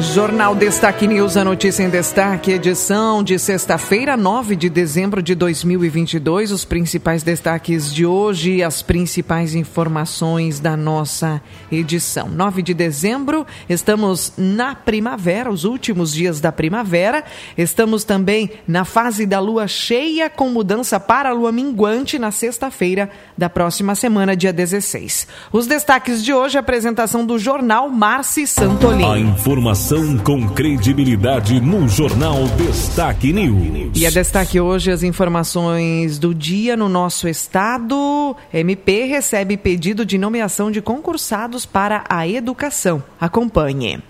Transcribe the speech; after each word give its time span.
Jornal 0.00 0.54
Destaque 0.54 1.06
News, 1.06 1.36
a 1.36 1.44
notícia 1.44 1.82
em 1.82 1.90
destaque, 1.90 2.52
edição 2.52 3.22
de 3.22 3.38
sexta-feira, 3.38 4.16
9 4.16 4.56
de 4.56 4.70
dezembro 4.70 5.22
de 5.22 5.34
2022. 5.34 6.52
Os 6.52 6.64
principais 6.64 7.22
destaques 7.22 7.92
de 7.92 8.06
hoje 8.06 8.52
e 8.52 8.62
as 8.62 8.80
principais 8.80 9.54
informações 9.54 10.58
da 10.58 10.74
nossa 10.74 11.40
edição. 11.70 12.28
9 12.28 12.62
de 12.62 12.72
dezembro, 12.72 13.46
estamos 13.68 14.32
na 14.38 14.74
primavera, 14.74 15.50
os 15.50 15.64
últimos 15.64 16.14
dias 16.14 16.40
da 16.40 16.50
primavera. 16.50 17.22
Estamos 17.56 18.02
também 18.02 18.50
na 18.66 18.86
fase 18.86 19.26
da 19.26 19.38
lua 19.38 19.68
cheia, 19.68 20.30
com 20.30 20.48
mudança 20.48 20.98
para 20.98 21.28
a 21.28 21.32
lua 21.32 21.52
minguante 21.52 22.18
na 22.18 22.30
sexta-feira 22.30 23.10
da 23.36 23.50
próxima 23.50 23.94
semana, 23.94 24.34
dia 24.34 24.52
16. 24.52 25.28
Os 25.52 25.66
destaques 25.66 26.24
de 26.24 26.32
hoje, 26.32 26.56
apresentação 26.56 27.26
do 27.26 27.38
jornal 27.38 27.90
Marci 27.90 28.46
Santolin. 28.46 29.04
A 29.04 29.18
informação 29.18 29.89
com 30.24 30.48
credibilidade 30.50 31.60
no 31.60 31.88
Jornal 31.88 32.46
Destaque 32.56 33.32
News. 33.32 33.96
E 33.96 34.06
a 34.06 34.10
destaque 34.10 34.60
hoje 34.60 34.92
as 34.92 35.02
informações 35.02 36.16
do 36.16 36.32
dia 36.32 36.76
no 36.76 36.88
nosso 36.88 37.26
estado. 37.26 38.36
MP 38.54 39.06
recebe 39.06 39.56
pedido 39.56 40.06
de 40.06 40.16
nomeação 40.16 40.70
de 40.70 40.80
concursados 40.80 41.66
para 41.66 42.04
a 42.08 42.28
educação. 42.28 43.02
Acompanhe. 43.20 44.00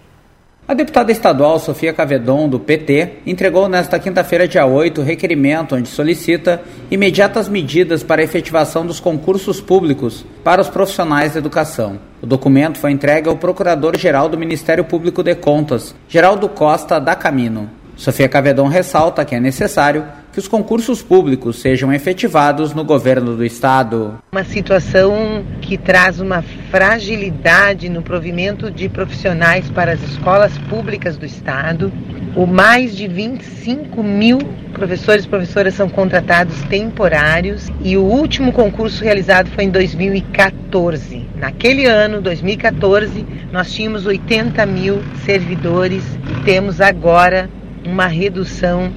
A 0.70 0.74
deputada 0.74 1.10
estadual 1.10 1.58
Sofia 1.58 1.92
Cavedon, 1.92 2.48
do 2.48 2.60
PT, 2.60 3.14
entregou 3.26 3.68
nesta 3.68 3.98
quinta-feira, 3.98 4.46
dia 4.46 4.64
8, 4.64 5.02
requerimento 5.02 5.74
onde 5.74 5.88
solicita 5.88 6.62
imediatas 6.88 7.48
medidas 7.48 8.04
para 8.04 8.20
a 8.20 8.24
efetivação 8.24 8.86
dos 8.86 9.00
concursos 9.00 9.60
públicos 9.60 10.24
para 10.44 10.60
os 10.60 10.68
profissionais 10.68 11.32
da 11.32 11.40
educação. 11.40 11.98
O 12.22 12.26
documento 12.26 12.78
foi 12.78 12.92
entregue 12.92 13.28
ao 13.28 13.36
Procurador-Geral 13.36 14.28
do 14.28 14.38
Ministério 14.38 14.84
Público 14.84 15.24
de 15.24 15.34
Contas, 15.34 15.92
Geraldo 16.08 16.48
Costa 16.48 17.00
da 17.00 17.16
Camino. 17.16 17.68
Sofia 17.96 18.28
Cavedon 18.28 18.68
ressalta 18.68 19.24
que 19.24 19.34
é 19.34 19.40
necessário 19.40 20.06
que 20.40 20.44
os 20.44 20.48
concursos 20.48 21.02
públicos 21.02 21.60
sejam 21.60 21.92
efetivados 21.92 22.72
no 22.72 22.82
governo 22.82 23.36
do 23.36 23.44
estado. 23.44 24.18
Uma 24.32 24.42
situação 24.42 25.44
que 25.60 25.76
traz 25.76 26.18
uma 26.18 26.42
fragilidade 26.70 27.90
no 27.90 28.00
provimento 28.00 28.70
de 28.70 28.88
profissionais 28.88 29.68
para 29.68 29.92
as 29.92 30.02
escolas 30.02 30.56
públicas 30.70 31.18
do 31.18 31.26
estado. 31.26 31.92
O 32.34 32.46
mais 32.46 32.96
de 32.96 33.06
25 33.06 34.02
mil 34.02 34.38
professores 34.72 35.26
e 35.26 35.28
professoras 35.28 35.74
são 35.74 35.90
contratados 35.90 36.62
temporários 36.62 37.70
e 37.82 37.98
o 37.98 38.02
último 38.02 38.50
concurso 38.50 39.04
realizado 39.04 39.50
foi 39.50 39.64
em 39.64 39.70
2014. 39.70 41.28
Naquele 41.36 41.84
ano, 41.84 42.22
2014, 42.22 43.26
nós 43.52 43.70
tínhamos 43.70 44.06
80 44.06 44.64
mil 44.64 45.02
servidores 45.26 46.02
e 46.30 46.44
temos 46.44 46.80
agora 46.80 47.50
uma 47.84 48.06
redução 48.06 48.90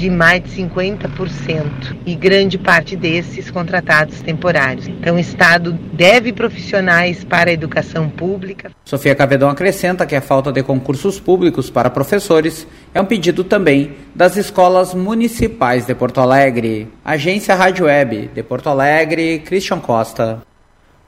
de 0.00 0.08
mais 0.08 0.42
de 0.42 0.50
50% 0.62 1.94
e 2.06 2.14
grande 2.14 2.56
parte 2.56 2.96
desses 2.96 3.50
contratados 3.50 4.22
temporários. 4.22 4.88
Então, 4.88 5.16
o 5.16 5.18
Estado 5.18 5.78
deve 5.92 6.32
profissionais 6.32 7.22
para 7.22 7.50
a 7.50 7.52
educação 7.52 8.08
pública. 8.08 8.70
Sofia 8.82 9.14
Cavedon 9.14 9.50
acrescenta 9.50 10.06
que 10.06 10.16
a 10.16 10.22
falta 10.22 10.50
de 10.50 10.62
concursos 10.62 11.20
públicos 11.20 11.68
para 11.68 11.90
professores 11.90 12.66
é 12.94 13.00
um 13.00 13.04
pedido 13.04 13.44
também 13.44 13.92
das 14.14 14.38
escolas 14.38 14.94
municipais 14.94 15.84
de 15.84 15.94
Porto 15.94 16.18
Alegre. 16.18 16.88
Agência 17.04 17.54
Rádio 17.54 17.84
Web 17.84 18.30
de 18.34 18.42
Porto 18.42 18.70
Alegre, 18.70 19.40
Christian 19.40 19.80
Costa. 19.80 20.40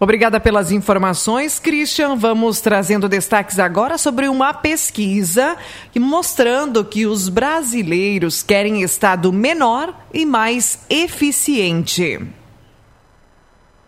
Obrigada 0.03 0.41
pelas 0.41 0.73
informações, 0.73 1.61
Christian. 1.61 2.17
Vamos 2.17 2.61
trazendo 2.61 3.09
destaques 3.09 3.61
agora 3.61 3.97
sobre 3.97 4.27
uma 4.27 4.53
pesquisa 4.53 5.57
mostrando 5.97 6.85
que 6.85 7.07
os 7.07 7.29
brasileiros 7.29 8.43
querem 8.43 8.83
Estado 8.83 9.33
menor 9.33 9.97
e 10.13 10.27
mais 10.27 10.81
eficiente. 10.91 12.19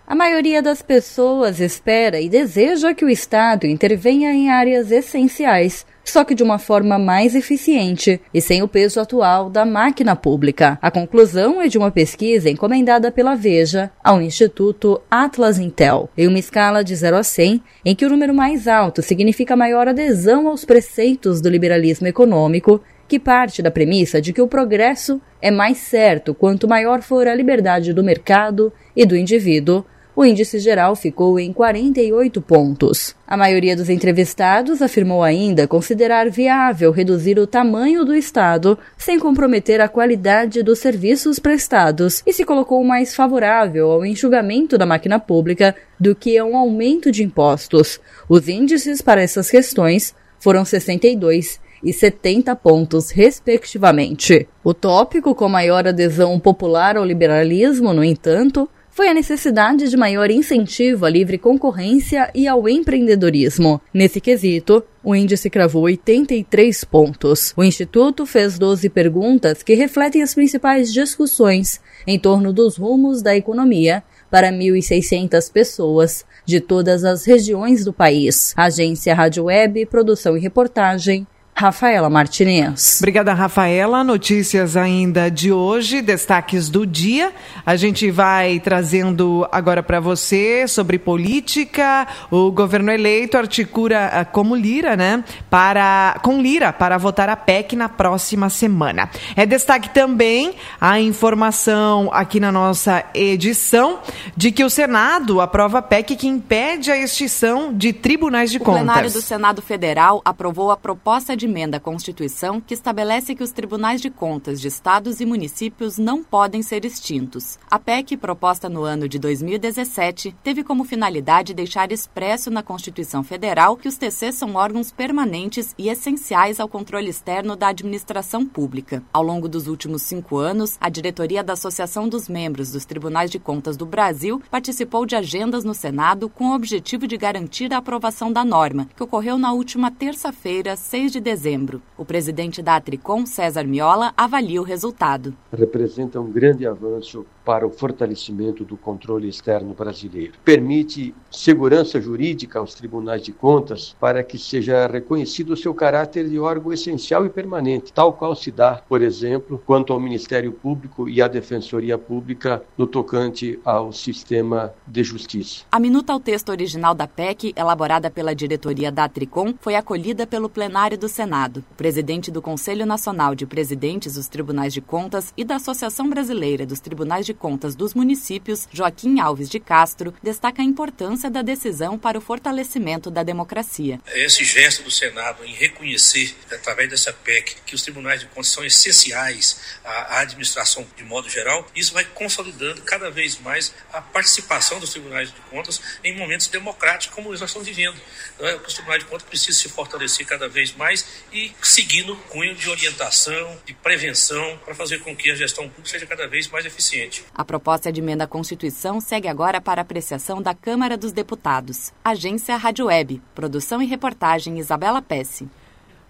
A 0.07 0.15
maioria 0.15 0.63
das 0.63 0.83
pessoas 0.83 1.59
espera 1.59 2.21
e 2.21 2.29
deseja 2.29 2.95
que 2.95 3.05
o 3.05 3.11
Estado 3.11 3.67
intervenha 3.67 4.33
em 4.33 4.51
áreas 4.51 4.93
essenciais 4.93 5.85
só 6.05 6.25
que 6.25 6.35
de 6.35 6.43
uma 6.43 6.59
forma 6.59 6.99
mais 6.99 7.35
eficiente 7.35 8.21
e 8.33 8.41
sem 8.41 8.63
o 8.63 8.69
peso 8.69 9.01
atual 9.01 9.49
da 9.49 9.65
máquina 9.65 10.15
pública. 10.15 10.79
A 10.83 10.91
conclusão 10.91 11.61
é 11.61 11.69
de 11.69 11.79
uma 11.79 11.91
pesquisa 11.91 12.51
encomendada 12.51 13.11
pela 13.11 13.35
Veja 13.35 13.91
ao 14.03 14.21
Instituto 14.21 15.01
Atlas 15.11 15.59
Intel, 15.59 16.11
em 16.17 16.29
uma 16.29 16.39
escala 16.39 16.85
de 16.85 16.95
0 16.95 17.17
a 17.17 17.23
100, 17.23 17.63
em 17.85 17.95
que 17.95 18.05
o 18.05 18.11
número 18.11 18.35
mais 18.35 18.69
alto 18.69 19.03
significa 19.03 19.57
maior 19.57 19.89
adesão 19.89 20.49
aos 20.49 20.65
preceitos 20.65 21.41
do 21.41 21.49
liberalismo 21.49 22.07
econômico 22.07 22.81
que 23.07 23.19
parte 23.19 23.63
da 23.63 23.71
premissa 23.71 24.21
de 24.21 24.33
que 24.33 24.41
o 24.41 24.49
progresso 24.49 25.21
é 25.41 25.51
mais 25.51 25.79
certo 25.79 26.35
quanto 26.35 26.69
maior 26.69 27.03
for 27.03 27.29
a 27.29 27.35
liberdade 27.35 27.93
do 27.93 28.03
mercado 28.03 28.73
e 28.97 29.05
do 29.05 29.17
indivíduo, 29.17 29.85
o 30.17 30.25
índice 30.25 30.59
geral 30.59 30.95
ficou 30.95 31.39
em 31.39 31.53
48 31.53 32.41
pontos. 32.41 33.17
A 33.27 33.37
maioria 33.37 33.75
dos 33.75 33.89
entrevistados 33.89 34.81
afirmou 34.81 35.23
ainda 35.23 35.67
considerar 35.67 36.31
viável 36.31 36.93
reduzir 36.93 37.39
o 37.39 37.47
tamanho 37.47 38.05
do 38.05 38.15
Estado 38.15 38.79
sem 38.97 39.19
comprometer 39.19 39.81
a 39.81 39.89
qualidade 39.89 40.63
dos 40.63 40.79
serviços 40.79 41.39
prestados 41.39 42.23
e 42.25 42.33
se 42.33 42.45
colocou 42.45 42.83
mais 42.85 43.15
favorável 43.15 43.91
ao 43.91 44.07
enxugamento 44.07 44.79
da 44.79 44.87
máquina 44.87 45.19
pública 45.19 45.75
do 45.99 46.15
que 46.15 46.39
a 46.39 46.45
um 46.45 46.57
aumento 46.57 47.11
de 47.11 47.25
impostos. 47.25 48.01
Os 48.29 48.49
índices 48.49 49.03
para 49.03 49.23
essas 49.23 49.51
questões 49.51 50.15
foram 50.39 50.65
62 50.65 51.59
e 51.83 51.93
70 51.93 52.55
pontos, 52.57 53.11
respectivamente. 53.11 54.49
O 54.63 54.73
tópico 54.73 55.35
com 55.35 55.49
maior 55.49 55.87
adesão 55.87 56.39
popular 56.41 56.97
ao 56.97 57.05
liberalismo, 57.05 57.93
no 57.93 58.03
entanto, 58.03 58.69
foi 58.95 59.09
a 59.09 59.15
necessidade 59.15 59.91
de 59.91 59.97
maior 59.97 60.31
incentivo 60.31 61.05
à 61.05 61.11
livre 61.11 61.37
concorrência 61.37 62.31
e 62.33 62.47
ao 62.47 62.69
empreendedorismo. 62.69 63.81
Nesse 63.93 64.21
quesito, 64.21 64.85
o 65.03 65.17
índice 65.17 65.51
cravou 65.51 65.83
83 65.83 66.85
pontos. 66.85 67.53
O 67.57 67.65
Instituto 67.65 68.25
fez 68.25 68.57
12 68.57 68.89
perguntas 68.89 69.65
que 69.65 69.75
refletem 69.75 70.23
as 70.23 70.33
principais 70.33 70.93
discussões 70.93 71.81
em 72.07 72.21
torno 72.21 72.53
dos 72.53 72.77
rumos 72.77 73.21
da 73.21 73.35
economia 73.35 74.01
para 74.31 74.53
1.600 74.53 75.53
pessoas 75.53 76.25
de 76.47 76.61
todas 76.61 77.05
as 77.05 77.25
regiões 77.25 77.85
do 77.85 77.93
país. 77.93 78.55
Agência 78.57 79.13
Rádio 79.13 79.45
Web, 79.45 79.87
produção 79.87 80.37
e 80.37 80.41
reportagem, 80.41 81.27
Rafaela 81.57 82.11
Martinez. 82.11 82.99
Obrigada, 82.99 83.33
Rafaela. 83.33 84.03
Notícias 84.03 84.77
ainda 84.77 85.31
de 85.31 85.53
hoje, 85.53 86.03
destaques 86.03 86.69
do 86.69 86.85
dia. 86.85 87.33
A 87.65 87.77
gente 87.77 88.11
vai 88.11 88.59
trazendo 88.59 89.47
agora 89.53 89.81
para 89.81 90.01
você 90.01 90.67
sobre 90.67 90.99
política. 90.99 92.09
O 92.29 92.51
governo 92.51 92.91
eleito 92.91 93.39
articula 93.39 94.11
ah, 94.13 94.25
como 94.25 94.57
Lira, 94.57 94.97
né? 94.97 95.23
Para 95.49 96.19
com 96.23 96.43
Lira 96.43 96.73
para 96.73 96.99
votar 96.99 97.29
a 97.29 97.37
PEC 97.37 97.77
na 97.77 97.89
próxima 97.89 98.49
semana. 98.49 99.09
É 99.37 99.47
destaque 99.47 99.91
também 99.91 100.57
a 100.81 100.99
informação 100.99 102.11
aqui 102.13 102.41
na 102.41 102.51
nossa 102.51 103.05
edição 103.15 104.01
de 104.37 104.51
que 104.51 104.65
o 104.65 104.71
Senado 104.71 105.41
aprova 105.41 105.79
a 105.79 105.83
PEC 105.83 106.17
que 106.17 106.27
impede 106.27 106.91
a 106.91 106.99
extinção 106.99 107.73
de 107.73 107.93
tribunais 107.93 108.51
de 108.51 108.57
o 108.57 108.61
contas. 108.61 108.83
O 108.83 108.85
plenário 108.85 109.13
do 109.13 109.23
Senado 109.23 109.63
Federal 109.63 110.21
aprovou 110.25 110.73
a 110.73 110.77
proposta 110.77 111.37
de 111.37 111.44
de 111.45 111.51
emenda 111.55 111.77
à 111.77 111.81
Constituição 111.81 112.59
que 112.59 112.73
estabelece 112.73 113.35
que 113.35 113.43
os 113.43 113.53
tribunais 113.53 114.01
de 114.01 114.09
contas 114.09 114.61
de 114.61 114.69
estados 114.69 115.21
e 115.21 115.27
municípios 115.27 115.99
não 115.99 116.25
podem 116.25 116.63
ser 116.63 116.85
extintos. 116.87 117.59
A 117.71 117.79
PEC, 117.79 118.17
proposta 118.17 118.69
no 118.69 118.83
ano 118.83 119.07
de 119.07 119.19
2017, 119.19 120.35
teve 120.43 120.65
como 120.65 120.85
finalidade 120.85 121.53
deixar 121.53 121.93
expresso 121.93 122.51
na 122.51 122.63
Constituição 122.63 123.23
Federal 123.23 123.77
que 123.77 123.89
os 123.89 123.99
TCs 123.99 124.37
são 124.37 124.55
órgãos 124.55 124.91
permanentes 124.91 125.75
e 125.77 125.91
essenciais 125.91 126.59
ao 126.59 126.69
controle 126.69 127.11
externo 127.11 127.55
da 127.57 127.69
administração 127.69 128.47
pública. 128.47 129.03
Ao 129.13 129.23
longo 129.23 129.49
dos 129.49 129.67
últimos 129.67 130.03
cinco 130.03 130.39
anos, 130.39 130.79
a 130.81 130.89
diretoria 130.89 131.45
da 131.45 131.53
Associação 131.53 132.09
dos 132.09 132.29
Membros 132.29 132.73
dos 132.73 132.87
Tribunais 132.87 133.31
de 133.31 133.39
Contas 133.39 133.77
do 133.77 133.85
Brasil 133.85 134.41
participou 134.51 135.05
de 135.05 135.15
agendas 135.15 135.63
no 135.63 135.75
Senado 135.75 136.29
com 136.29 136.49
o 136.49 136.55
objetivo 136.55 137.07
de 137.07 137.19
garantir 137.19 137.73
a 137.75 137.79
aprovação 137.79 138.33
da 138.33 138.45
norma, 138.45 138.89
que 138.97 139.03
ocorreu 139.03 139.37
na 139.37 139.53
última 139.53 139.91
terça-feira, 139.91 140.75
6 140.75 141.13
de 141.13 141.21
dezembro 141.21 141.34
dezembro. 141.35 141.83
O 141.99 142.05
presidente 142.05 142.63
da 142.63 142.77
Atricom, 142.77 143.27
César 143.27 143.65
Miola, 143.65 144.15
avalia 144.17 144.61
o 144.61 144.65
resultado. 144.65 145.35
Representa 145.53 146.21
um 146.21 146.31
grande 146.31 146.65
avanço 146.65 147.27
para 147.45 147.67
o 147.67 147.71
fortalecimento 147.71 148.65
do 148.65 148.77
controle 148.77 149.29
externo 149.29 149.75
brasileiro. 149.75 150.35
Permite 150.45 151.15
segurança 151.31 152.01
jurídica 152.01 152.59
aos 152.59 152.75
tribunais 152.75 153.23
de 153.23 153.33
contas 153.33 153.95
para 154.01 154.23
que 154.23 154.39
seja 154.39 154.87
reconhecido 154.87 155.53
o 155.53 155.57
seu 155.57 155.75
caráter 155.75 156.29
de 156.29 156.39
órgão 156.39 156.73
essencial 156.73 157.27
e 157.27 157.29
permanente, 157.29 157.93
tal 157.93 158.13
qual 158.13 158.35
se 158.35 158.51
dá, 158.51 158.81
por 158.89 159.03
exemplo, 159.03 159.61
quanto 159.67 159.93
ao 159.93 160.01
Ministério 160.01 160.53
Público 160.53 161.09
e 161.09 161.21
à 161.21 161.29
Defensoria 161.29 161.99
Pública 161.99 162.63
no 162.79 162.87
tocante 162.87 163.59
ao 163.65 163.93
sistema 163.93 164.73
de 164.87 165.03
justiça. 165.03 165.65
A 165.71 165.81
minuta 165.81 166.13
ao 166.13 166.21
texto 166.21 166.49
original 166.51 166.95
da 166.95 167.07
PEC, 167.07 167.53
elaborada 167.57 168.11
pela 168.11 168.35
diretoria 168.35 168.91
da 168.91 169.09
Tricom, 169.09 169.53
foi 169.61 169.75
acolhida 169.75 170.27
pelo 170.27 170.49
plenário 170.49 170.97
do 170.97 171.09
Senado. 171.09 171.24
O 171.25 171.75
presidente 171.75 172.31
do 172.31 172.43
Conselho 172.43 172.85
Nacional 172.85 173.35
de 173.35 173.47
Presidentes 173.47 174.15
dos 174.15 174.29
Tribunais 174.29 174.75
de 174.75 174.83
Contas 174.83 175.33
e 175.35 175.43
da 175.43 175.57
Associação 175.57 176.07
Brasileira 176.11 176.67
dos 176.67 176.81
Tribunais 176.81 177.25
de 177.25 177.33
Contas 177.33 177.75
dos 177.75 177.95
Municípios, 177.95 178.69
Joaquim 178.71 179.21
Alves 179.21 179.49
de 179.49 179.59
Castro, 179.59 180.13
destaca 180.23 180.61
a 180.61 180.65
importância 180.65 181.31
da 181.31 181.41
decisão 181.41 181.99
para 181.99 182.19
o 182.19 182.21
fortalecimento 182.21 183.11
da 183.11 183.23
democracia. 183.23 184.01
Esse 184.15 184.45
gesto 184.45 184.83
do 184.83 184.91
Senado 184.91 185.43
em 185.47 185.55
reconhecer, 185.55 186.37
através 186.53 186.91
dessa 186.91 187.11
PEC, 187.11 187.57
que 187.65 187.75
os 187.75 187.81
tribunais 187.81 188.21
de 188.21 188.27
contas 188.27 188.49
são 188.49 188.63
essenciais 188.63 189.79
à 189.83 190.21
administração 190.21 190.87
de 190.95 191.05
modo 191.05 191.31
geral, 191.31 191.67
isso 191.75 191.95
vai 191.95 192.05
consolidando 192.05 192.83
cada 192.83 193.11
vez 193.11 193.39
mais 193.41 193.73
a 193.93 194.03
participação 194.03 194.79
dos 194.79 194.91
tribunais 194.91 195.33
de 195.33 195.41
contas 195.51 195.81
em 196.05 196.15
momentos 196.17 196.49
democráticos 196.49 197.15
como 197.15 197.31
nós 197.31 197.41
estamos 197.41 197.67
vivendo. 197.67 197.99
É? 198.41 198.57
Os 198.57 198.75
tribunais 198.75 199.03
de 199.03 199.09
contas 199.09 199.27
precisam 199.27 199.63
se 199.63 199.69
fortalecer 199.71 200.27
cada 200.27 200.49
vez 200.49 200.75
mais 200.75 201.14
e 201.33 201.53
seguindo 201.63 202.17
cunho 202.29 202.55
de 202.55 202.69
orientação, 202.71 203.57
de 203.65 203.75
prevenção, 203.75 204.59
para 204.65 204.75
fazer 204.75 205.01
com 205.01 205.15
que 205.15 205.31
a 205.31 205.35
gestão 205.35 205.69
pública 205.69 205.89
seja 205.89 206.07
cada 206.07 206.27
vez 206.27 206.49
mais 206.49 206.65
eficiente. 206.65 207.25
A 207.35 207.45
proposta 207.45 207.93
de 207.93 208.01
emenda 208.01 208.25
à 208.25 208.27
Constituição 208.27 209.01
segue 209.01 209.29
agora 209.29 209.61
para 209.61 209.83
apreciação 209.83 210.41
da 210.41 210.55
Câmara 210.55 210.97
dos 210.97 211.13
Deputados. 211.13 211.93
Agência 212.05 212.57
Rádio 212.57 212.87
Web. 212.87 213.21
Produção 213.35 213.83
e 213.83 213.87
reportagem 213.87 214.59
Isabela 214.59 215.03
Pesce. 215.03 215.49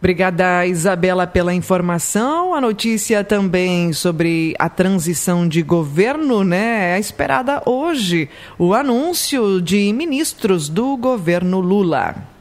Obrigada, 0.05 0.67
Isabela, 0.67 1.27
pela 1.27 1.55
informação. 1.55 2.55
A 2.55 2.61
notícia 2.61 3.25
também 3.25 3.91
sobre 3.95 4.55
a 4.59 4.69
transição 4.69 5.49
de 5.49 5.63
governo, 5.63 6.45
né? 6.45 6.95
É 6.95 6.99
esperada 6.99 7.63
hoje 7.65 8.29
o 8.59 8.75
anúncio 8.75 9.63
de 9.63 9.91
ministros 9.95 10.69
do 10.69 10.95
governo 10.99 11.59
Lula. 11.59 12.34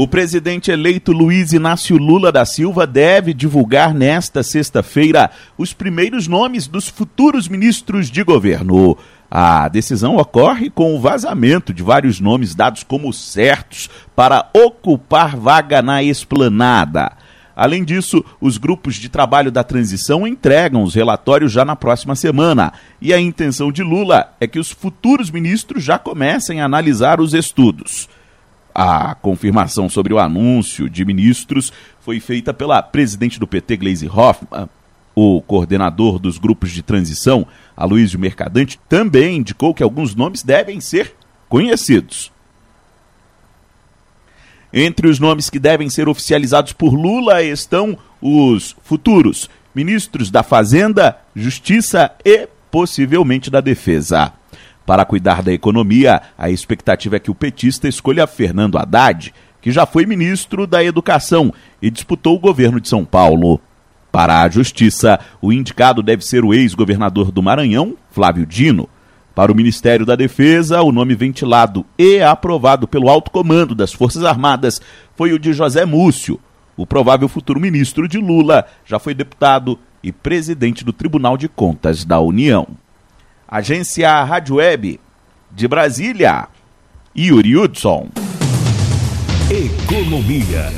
O 0.00 0.06
presidente 0.06 0.70
eleito 0.70 1.10
Luiz 1.10 1.52
Inácio 1.52 1.96
Lula 1.96 2.30
da 2.30 2.44
Silva 2.44 2.86
deve 2.86 3.34
divulgar 3.34 3.92
nesta 3.92 4.44
sexta-feira 4.44 5.28
os 5.58 5.72
primeiros 5.72 6.28
nomes 6.28 6.68
dos 6.68 6.86
futuros 6.86 7.48
ministros 7.48 8.08
de 8.08 8.22
governo. 8.22 8.96
A 9.28 9.66
decisão 9.66 10.16
ocorre 10.16 10.70
com 10.70 10.94
o 10.94 11.00
vazamento 11.00 11.74
de 11.74 11.82
vários 11.82 12.20
nomes 12.20 12.54
dados 12.54 12.84
como 12.84 13.12
certos 13.12 13.90
para 14.14 14.48
ocupar 14.54 15.34
vaga 15.36 15.82
na 15.82 16.00
esplanada. 16.00 17.10
Além 17.56 17.82
disso, 17.82 18.24
os 18.40 18.56
grupos 18.56 18.94
de 18.94 19.08
trabalho 19.08 19.50
da 19.50 19.64
transição 19.64 20.24
entregam 20.28 20.84
os 20.84 20.94
relatórios 20.94 21.50
já 21.50 21.64
na 21.64 21.74
próxima 21.74 22.14
semana. 22.14 22.72
E 23.02 23.12
a 23.12 23.18
intenção 23.18 23.72
de 23.72 23.82
Lula 23.82 24.32
é 24.38 24.46
que 24.46 24.60
os 24.60 24.70
futuros 24.70 25.28
ministros 25.28 25.82
já 25.82 25.98
comecem 25.98 26.60
a 26.60 26.66
analisar 26.66 27.20
os 27.20 27.34
estudos. 27.34 28.08
A 28.80 29.16
confirmação 29.16 29.88
sobre 29.88 30.14
o 30.14 30.20
anúncio 30.20 30.88
de 30.88 31.04
ministros 31.04 31.72
foi 31.98 32.20
feita 32.20 32.54
pela 32.54 32.80
presidente 32.80 33.40
do 33.40 33.44
PT, 33.44 33.76
Gleisi 33.76 34.06
Hoffmann. 34.06 34.68
O 35.16 35.42
coordenador 35.42 36.20
dos 36.20 36.38
grupos 36.38 36.70
de 36.70 36.80
transição, 36.80 37.44
Aloysio 37.76 38.20
Mercadante, 38.20 38.78
também 38.88 39.38
indicou 39.38 39.74
que 39.74 39.82
alguns 39.82 40.14
nomes 40.14 40.44
devem 40.44 40.80
ser 40.80 41.12
conhecidos. 41.48 42.30
Entre 44.72 45.08
os 45.08 45.18
nomes 45.18 45.50
que 45.50 45.58
devem 45.58 45.90
ser 45.90 46.08
oficializados 46.08 46.72
por 46.72 46.94
Lula 46.94 47.42
estão 47.42 47.98
os 48.22 48.76
futuros 48.84 49.50
ministros 49.74 50.30
da 50.30 50.44
Fazenda, 50.44 51.18
Justiça 51.34 52.12
e 52.24 52.48
possivelmente 52.70 53.50
da 53.50 53.60
Defesa. 53.60 54.32
Para 54.88 55.04
cuidar 55.04 55.42
da 55.42 55.52
economia, 55.52 56.22
a 56.38 56.48
expectativa 56.48 57.16
é 57.16 57.18
que 57.18 57.30
o 57.30 57.34
petista 57.34 57.86
escolha 57.86 58.26
Fernando 58.26 58.78
Haddad, 58.78 59.34
que 59.60 59.70
já 59.70 59.84
foi 59.84 60.06
ministro 60.06 60.66
da 60.66 60.82
Educação 60.82 61.52
e 61.82 61.90
disputou 61.90 62.34
o 62.34 62.40
governo 62.40 62.80
de 62.80 62.88
São 62.88 63.04
Paulo. 63.04 63.60
Para 64.10 64.40
a 64.40 64.48
Justiça, 64.48 65.20
o 65.42 65.52
indicado 65.52 66.02
deve 66.02 66.24
ser 66.24 66.42
o 66.42 66.54
ex-governador 66.54 67.30
do 67.30 67.42
Maranhão, 67.42 67.98
Flávio 68.10 68.46
Dino. 68.46 68.88
Para 69.34 69.52
o 69.52 69.54
Ministério 69.54 70.06
da 70.06 70.16
Defesa, 70.16 70.80
o 70.80 70.90
nome 70.90 71.14
ventilado 71.14 71.84
e 71.98 72.22
aprovado 72.22 72.88
pelo 72.88 73.10
alto 73.10 73.30
comando 73.30 73.74
das 73.74 73.92
Forças 73.92 74.24
Armadas 74.24 74.80
foi 75.14 75.34
o 75.34 75.38
de 75.38 75.52
José 75.52 75.84
Múcio. 75.84 76.40
O 76.78 76.86
provável 76.86 77.28
futuro 77.28 77.60
ministro 77.60 78.08
de 78.08 78.16
Lula 78.16 78.64
já 78.86 78.98
foi 78.98 79.12
deputado 79.12 79.78
e 80.02 80.10
presidente 80.10 80.82
do 80.82 80.94
Tribunal 80.94 81.36
de 81.36 81.46
Contas 81.46 82.06
da 82.06 82.18
União. 82.20 82.66
Agência 83.50 84.12
Rádio 84.24 84.56
Web 84.56 85.00
de 85.50 85.66
Brasília, 85.66 86.48
Yuri 87.16 87.56
Hudson. 87.56 88.10
Economia 89.50 90.70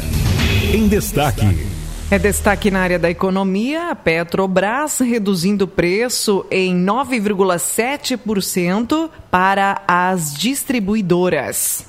em 0.72 0.86
destaque. 0.86 1.66
É 2.12 2.16
destaque 2.16 2.70
na 2.70 2.78
área 2.78 2.96
da 2.96 3.10
economia, 3.10 3.90
a 3.90 3.96
Petrobras 3.96 5.00
reduzindo 5.00 5.64
o 5.64 5.68
preço 5.68 6.46
em 6.48 6.72
9,7% 6.86 9.10
para 9.32 9.82
as 9.88 10.32
distribuidoras. 10.32 11.84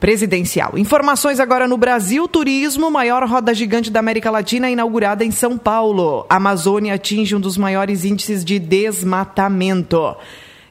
Presidencial. 0.00 0.78
Informações 0.78 1.38
agora 1.38 1.68
no 1.68 1.76
Brasil: 1.76 2.26
turismo, 2.26 2.90
maior 2.90 3.28
roda 3.28 3.52
gigante 3.52 3.90
da 3.90 4.00
América 4.00 4.30
Latina, 4.30 4.70
inaugurada 4.70 5.22
em 5.22 5.30
São 5.30 5.58
Paulo. 5.58 6.24
Amazônia 6.30 6.61
Amazônia 6.62 6.94
atinge 6.94 7.34
um 7.34 7.40
dos 7.40 7.56
maiores 7.56 8.04
índices 8.04 8.44
de 8.44 8.60
desmatamento. 8.60 10.16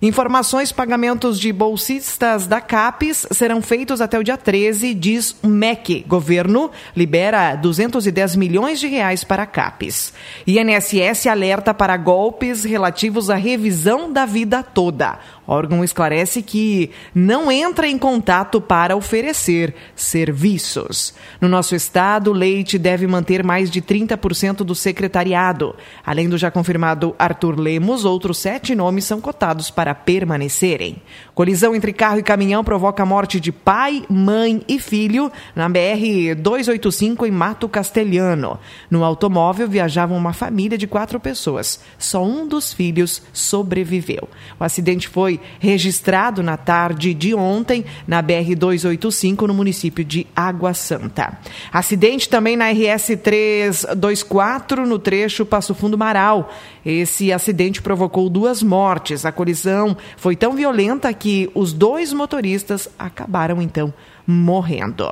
Informações, 0.02 0.72
pagamentos 0.72 1.38
de 1.38 1.52
bolsistas 1.52 2.48
da 2.48 2.62
CAPES 2.62 3.28
serão 3.32 3.62
feitos 3.62 4.00
até 4.00 4.18
o 4.18 4.24
dia 4.24 4.38
13, 4.38 4.94
diz 4.94 5.36
o 5.44 5.48
MEC. 5.48 6.06
Governo 6.08 6.72
libera 6.96 7.56
210 7.56 8.38
milhões 8.38 8.80
de 8.80 8.88
reais 8.88 9.26
para 9.26 9.44
a 9.44 9.46
CAPES. 9.46 10.14
INSS 10.48 11.28
alerta 11.28 11.74
para 11.74 11.98
golpes 11.98 12.64
relativos 12.64 13.30
à 13.30 13.36
revisão 13.36 14.12
da 14.12 14.26
vida 14.26 14.64
toda. 14.64 15.20
O 15.48 15.52
órgão 15.54 15.84
esclarece 15.84 16.42
que 16.42 16.92
não 17.14 17.52
entra 17.52 17.88
em 17.88 17.98
contato 17.98 18.62
para 18.62 18.96
oferecer 18.96 19.74
serviços. 19.96 21.14
No 21.40 21.48
nosso 21.48 21.76
estado, 21.76 22.32
Leite 22.32 22.78
deve 22.78 23.08
manter 23.08 23.44
mais 23.44 23.70
de 23.70 23.82
30% 23.82 24.58
do 24.58 24.76
secretariado. 24.76 25.76
Além 26.06 26.30
do 26.30 26.38
já 26.38 26.52
confirmado 26.52 27.16
Arthur 27.18 27.60
Lemos, 27.60 28.06
outros 28.06 28.38
sete 28.38 28.76
nomes 28.76 29.06
são 29.06 29.20
cotados 29.20 29.70
para 29.70 29.96
permanecerem. 29.96 31.02
Colisão 31.42 31.74
entre 31.74 31.92
carro 31.92 32.20
e 32.20 32.24
caminhão 32.24 32.64
provoca 32.64 33.02
a 33.02 33.06
morte 33.06 33.40
de 33.40 33.52
pai, 33.52 34.04
mãe 34.08 34.62
e 34.68 34.78
filho 34.78 35.32
na 35.56 35.68
BR-285 35.68 37.28
em 37.28 37.32
Mato 37.32 37.68
Castelhano. 37.68 38.60
No 38.92 39.04
automóvel 39.04 39.68
viajava 39.68 40.14
uma 40.14 40.34
família 40.34 40.78
de 40.78 40.86
quatro 40.86 41.20
pessoas. 41.20 41.82
Só 41.98 42.24
um 42.24 42.48
dos 42.48 42.72
filhos 42.72 43.24
sobreviveu. 43.34 44.30
O 44.60 44.64
acidente 44.64 45.08
foi 45.08 45.40
registrado 45.60 46.44
na 46.44 46.58
tarde 46.58 47.12
de 47.12 47.34
ontem 47.34 47.86
na 48.08 48.22
BR-285, 48.22 49.48
no 49.48 49.56
município 49.56 50.06
de 50.06 50.28
Água 50.36 50.76
Santa. 50.76 51.40
Acidente 51.74 52.30
também 52.30 52.56
na 52.56 52.70
RS 52.70 53.18
324, 53.24 54.86
no 54.86 55.00
trecho 55.00 55.44
Passo 55.44 55.74
Fundo 55.74 55.98
Marau. 55.98 56.54
Esse 56.86 57.34
acidente 57.34 57.82
provocou 57.82 58.30
duas 58.30 58.62
mortes. 58.62 59.26
A 59.26 59.32
colisão 59.32 59.98
foi 60.18 60.36
tão 60.36 60.54
violenta 60.54 61.12
que 61.12 61.31
os 61.54 61.74
dois 61.74 62.14
motoristas 62.14 62.90
acabaram 62.98 63.62
então 63.62 63.94
morrendo. 64.26 65.12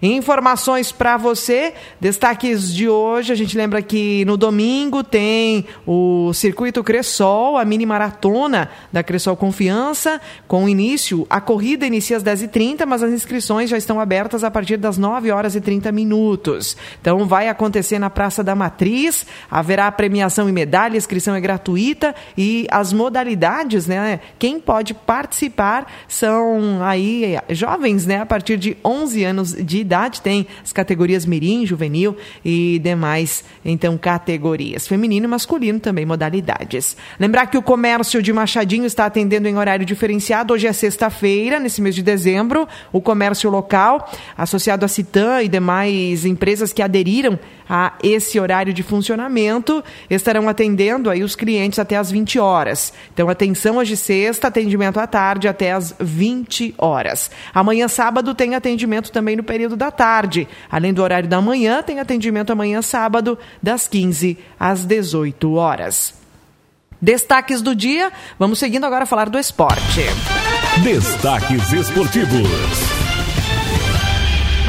Informações 0.00 0.92
para 0.92 1.16
você, 1.16 1.74
destaques 2.00 2.72
de 2.72 2.88
hoje. 2.88 3.32
A 3.32 3.36
gente 3.36 3.56
lembra 3.56 3.82
que 3.82 4.24
no 4.24 4.36
domingo 4.36 5.02
tem 5.02 5.64
o 5.86 6.32
Circuito 6.32 6.84
Cressol, 6.84 7.56
a 7.56 7.64
mini 7.64 7.86
maratona 7.86 8.70
da 8.92 9.02
Cressol 9.02 9.36
Confiança, 9.36 10.20
com 10.46 10.68
início. 10.68 11.26
A 11.30 11.40
corrida 11.40 11.86
inicia 11.86 12.16
às 12.16 12.22
10h30, 12.22 12.84
mas 12.86 13.02
as 13.02 13.12
inscrições 13.12 13.70
já 13.70 13.76
estão 13.76 13.98
abertas 13.98 14.44
a 14.44 14.50
partir 14.50 14.76
das 14.76 14.98
9 14.98 15.30
horas 15.30 15.54
e 15.54 15.60
30 15.60 15.90
minutos. 15.90 16.76
Então 17.00 17.26
vai 17.26 17.48
acontecer 17.48 17.98
na 17.98 18.10
Praça 18.10 18.44
da 18.44 18.54
Matriz, 18.54 19.26
haverá 19.50 19.90
premiação 19.90 20.48
e 20.48 20.52
medalha, 20.52 20.94
a 20.94 20.98
inscrição 20.98 21.34
é 21.34 21.40
gratuita 21.40 22.14
e 22.36 22.66
as 22.70 22.92
modalidades, 22.92 23.86
né? 23.86 24.20
Quem 24.38 24.60
pode 24.60 24.94
participar 24.94 25.90
são 26.06 26.82
aí 26.82 27.36
jovens, 27.50 28.06
né? 28.06 28.20
A 28.20 28.26
partir 28.26 28.57
de 28.58 28.76
11 28.84 29.24
anos 29.24 29.52
de 29.52 29.78
idade, 29.78 30.20
tem 30.20 30.46
as 30.62 30.72
categorias 30.72 31.24
mirim, 31.24 31.64
juvenil 31.64 32.16
e 32.44 32.78
demais, 32.78 33.44
então, 33.64 33.96
categorias. 33.96 34.86
Feminino 34.86 35.26
e 35.26 35.28
masculino 35.28 35.80
também, 35.80 36.04
modalidades. 36.04 36.96
Lembrar 37.18 37.46
que 37.46 37.56
o 37.56 37.62
comércio 37.62 38.22
de 38.22 38.32
Machadinho 38.32 38.84
está 38.84 39.06
atendendo 39.06 39.48
em 39.48 39.56
horário 39.56 39.86
diferenciado. 39.86 40.54
Hoje 40.54 40.66
é 40.66 40.72
sexta-feira, 40.72 41.58
nesse 41.58 41.80
mês 41.80 41.94
de 41.94 42.02
dezembro. 42.02 42.68
O 42.92 43.00
comércio 43.00 43.50
local, 43.50 44.10
associado 44.36 44.84
à 44.84 44.88
Citan 44.88 45.42
e 45.42 45.48
demais 45.48 46.24
empresas 46.24 46.72
que 46.72 46.82
aderiram 46.82 47.38
a 47.68 47.92
esse 48.02 48.40
horário 48.40 48.72
de 48.72 48.82
funcionamento, 48.82 49.84
estarão 50.08 50.48
atendendo 50.48 51.10
aí 51.10 51.22
os 51.22 51.36
clientes 51.36 51.78
até 51.78 51.96
às 51.96 52.10
20 52.10 52.38
horas. 52.38 52.92
Então, 53.12 53.28
atenção 53.28 53.76
hoje 53.76 53.96
sexta, 53.96 54.48
atendimento 54.48 54.98
à 54.98 55.06
tarde 55.06 55.46
até 55.46 55.72
às 55.72 55.94
20 56.00 56.74
horas. 56.78 57.30
Amanhã, 57.52 57.86
sábado, 57.86 58.34
tem 58.38 58.54
atendimento 58.54 59.10
também 59.10 59.36
no 59.36 59.42
período 59.42 59.76
da 59.76 59.90
tarde. 59.90 60.46
Além 60.70 60.94
do 60.94 61.02
horário 61.02 61.28
da 61.28 61.40
manhã, 61.40 61.82
tem 61.82 61.98
atendimento 61.98 62.52
amanhã, 62.52 62.80
sábado, 62.80 63.36
das 63.60 63.88
15 63.88 64.38
às 64.58 64.84
18 64.84 65.52
horas. 65.54 66.14
Destaques 67.02 67.60
do 67.60 67.74
dia, 67.74 68.12
vamos 68.38 68.60
seguindo 68.60 68.84
agora 68.84 69.02
a 69.02 69.06
falar 69.06 69.28
do 69.28 69.38
esporte. 69.38 70.00
Destaques 70.82 71.72
esportivos. 71.72 73.07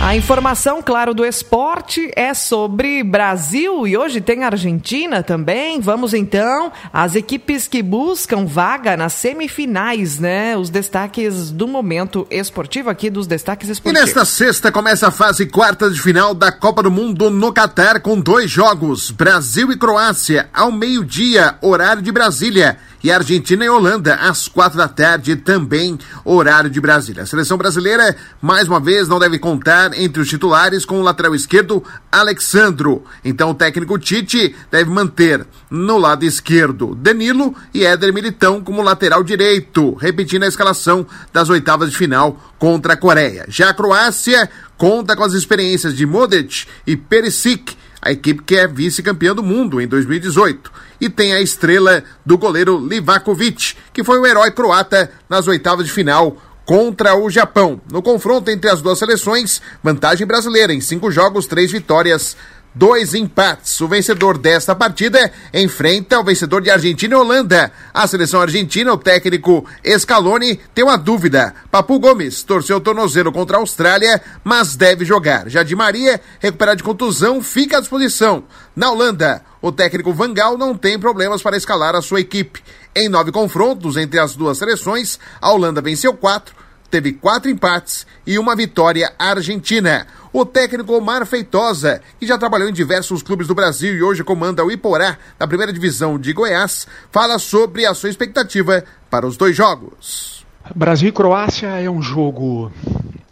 A 0.01 0.15
informação, 0.15 0.82
claro, 0.82 1.13
do 1.13 1.25
esporte 1.25 2.10
é 2.15 2.34
sobre 2.34 3.03
Brasil 3.03 3.86
e 3.86 3.98
hoje 3.98 4.22
tem 4.22 4.46
Argentina 4.46 5.22
também. 5.22 5.82
Vamos 5.82 6.13
então 6.13 6.72
às 6.91 7.15
equipes 7.15 7.68
que 7.68 7.84
buscam 7.84 8.46
vaga 8.46 8.96
nas 8.96 9.12
semifinais, 9.12 10.18
né? 10.18 10.56
Os 10.56 10.70
destaques 10.70 11.51
do 11.51 11.68
momento 11.68 12.25
esportivo 12.32 12.89
aqui 12.89 13.10
dos 13.10 13.27
destaques 13.27 13.68
esportivos. 13.68 14.01
E 14.01 14.06
nesta 14.06 14.24
sexta 14.24 14.72
começa 14.72 15.10
a 15.10 15.12
fase 15.12 15.46
quarta 15.46 15.89
de 15.89 16.01
final 16.01 16.34
da 16.34 16.50
Copa 16.50 16.82
do 16.82 16.89
Mundo 16.89 17.29
no 17.29 17.51
Catar 17.51 18.00
com 18.00 18.20
dois 18.20 18.50
jogos: 18.50 19.12
Brasil 19.12 19.70
e 19.70 19.77
Croácia 19.77 20.50
ao 20.53 20.72
meio-dia, 20.72 21.58
horário 21.62 22.01
de 22.01 22.12
Brasília 22.12 22.77
e 23.03 23.12
Argentina 23.12 23.63
e 23.63 23.70
Holanda 23.70 24.15
às 24.15 24.48
quatro 24.48 24.77
da 24.77 24.88
tarde, 24.88 25.36
também 25.36 25.98
horário 26.24 26.70
de 26.70 26.82
Brasília. 26.82 27.24
A 27.24 27.25
seleção 27.25 27.58
brasileira, 27.58 28.15
mais 28.41 28.68
uma 28.68 28.79
vez, 28.79 29.08
não 29.08 29.20
deve 29.20 29.39
contar 29.39 29.98
entre 29.98 30.22
os 30.22 30.27
titulares 30.27 30.86
com 30.86 31.00
o 31.00 31.03
lateral 31.03 31.34
esquerdo 31.34 31.84
Alexandro. 32.12 33.03
Então 33.24 33.51
o 33.51 33.56
técnico 33.56 33.98
Tite 33.98 34.56
deve 34.72 34.89
manter 34.89 35.46
no 35.70 35.98
lado 35.98 36.24
esquerdo 36.25 36.96
Danilo 36.96 37.56
e 37.74 37.86
Éder 37.86 38.13
Militão 38.13 38.62
como 38.62 38.82
lateral 38.82 39.24
direito, 39.24 39.94
repetindo 39.96 40.44
a 40.44 40.48
escalação 40.48 41.06
das 41.32 41.50
oitavas 41.50 41.91
de 41.91 41.98
final 41.98 42.53
contra 42.58 42.94
a 42.94 42.98
Coreia. 42.98 43.46
Já 43.48 43.70
a 43.70 43.74
Croácia 43.74 44.50
conta 44.77 45.15
com 45.15 45.24
as 45.24 45.34
experiências 45.34 45.96
de 45.96 46.06
Modric 46.06 46.65
e 46.86 46.96
Perisic 46.96 47.77
a 48.01 48.12
equipe 48.12 48.44
que 48.44 48.56
é 48.56 48.68
vice-campeã 48.68 49.36
do 49.36 49.44
mundo 49.44 49.82
em 49.82 49.88
2018. 49.88 50.72
E 51.00 51.10
tem 51.10 51.34
a 51.34 51.41
estrela 51.41 52.03
do 52.25 52.38
goleiro 52.38 52.77
Livakovic, 52.77 53.75
que 53.94 54.03
foi 54.03 54.20
o 54.20 54.25
herói 54.25 54.51
croata 54.51 55.12
nas 55.29 55.48
oitavas 55.48 55.86
de 55.86 55.91
final 55.91 56.38
contra 56.65 57.15
o 57.15 57.29
Japão. 57.29 57.82
No 57.91 58.01
confronto 58.01 58.51
entre 58.51 58.70
as 58.70 58.82
duas 58.82 59.00
seleções, 59.00 59.62
vantagem 59.84 60.27
brasileira 60.27 60.72
em 60.72 60.79
cinco 60.79 61.10
jogos, 61.10 61.48
três 61.48 61.72
vitórias, 61.72 62.38
dois 62.74 63.13
empates. 63.13 63.82
O 63.82 63.88
vencedor 63.88 64.38
desta 64.38 64.75
partida 64.75 65.32
enfrenta 65.53 66.20
o 66.20 66.24
vencedor 66.24 66.62
de 66.62 66.70
Argentina 66.70 67.15
e 67.15 67.18
Holanda. 67.18 67.72
A 67.94 68.08
seleção 68.08 68.39
argentina, 68.41 68.94
o 68.94 68.98
técnico 68.98 69.65
Scaloni, 69.98 70.60
tem 70.74 70.84
uma 70.84 70.98
dúvida. 70.98 71.53
Papu 71.72 72.00
Gomes 72.00 72.44
torceu 72.44 72.77
o 72.77 72.82
tornozelo 72.82 73.32
contra 73.32 73.58
a 73.58 73.60
Austrália, 73.60 74.22
mas 74.44 74.75
deve 74.75 75.03
jogar. 75.06 75.50
Já 75.50 75.63
de 75.63 75.75
Maria, 75.75 76.22
recuperado 76.39 76.77
de 76.77 76.84
contusão, 76.84 77.41
fica 77.41 77.77
à 77.77 77.79
disposição. 77.79 78.44
Na 78.75 78.91
Holanda, 78.91 79.44
o 79.62 79.72
técnico 79.72 80.13
Vangal 80.13 80.58
não 80.58 80.75
tem 80.75 80.98
problemas 80.98 81.42
para 81.42 81.58
escalar 81.58 81.96
a 81.96 82.01
sua 82.01 82.22
equipe. 82.22 82.62
Em 82.96 83.10
nove 83.10 83.32
confrontos 83.32 83.98
entre 83.98 84.20
as 84.20 84.36
duas 84.36 84.58
seleções, 84.58 85.20
a 85.42 85.51
Holanda 85.51 85.82
venceu 85.82 86.13
quatro, 86.13 86.56
teve 86.89 87.13
quatro 87.13 87.50
empates 87.50 88.08
e 88.25 88.39
uma 88.39 88.56
vitória 88.56 89.13
argentina. 89.20 90.08
O 90.32 90.46
técnico 90.46 90.94
Omar 90.94 91.25
Feitosa, 91.25 92.01
que 92.20 92.25
já 92.25 92.38
trabalhou 92.38 92.70
em 92.70 92.74
diversos 92.74 93.22
clubes 93.22 93.48
do 93.48 93.56
Brasil 93.56 93.96
e 93.96 94.04
hoje 94.04 94.24
comanda 94.24 94.63
o 94.63 94.72
Iporá, 94.72 95.18
na 95.39 95.48
primeira 95.48 95.74
divisão 95.74 96.20
de 96.20 96.32
Goiás, 96.32 96.88
fala 97.12 97.39
sobre 97.39 97.86
a 97.86 97.94
sua 97.94 98.10
expectativa 98.10 98.84
para 99.10 99.28
os 99.28 99.36
dois 99.36 99.56
jogos. 99.56 100.46
Brasil 100.75 101.10
e 101.10 101.12
Croácia 101.12 101.68
é 101.80 101.89
um 101.89 102.01
jogo 102.01 102.72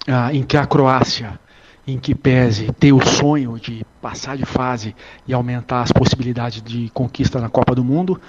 ah, 0.08 0.34
em 0.34 0.44
que 0.44 0.58
a 0.58 0.66
Croácia, 0.66 1.40
em 1.88 1.98
que 1.98 2.13
pese 2.13 2.72
ter 2.74 2.91
o 2.91 3.03
sonho 3.03 3.58
de 3.58 3.86
passar 4.01 4.36
de 4.36 4.46
fase 4.46 4.94
e 5.25 5.34
aumentar 5.34 5.82
as 5.82 5.91
possibilidades 5.91 6.62
de 6.62 6.89
conquista 6.94 7.39
na 7.39 7.50
Copa 7.50 7.74
do 7.74 7.84
Mundo, 7.84 8.20